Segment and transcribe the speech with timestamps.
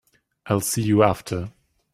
[0.47, 1.51] I'll see you after.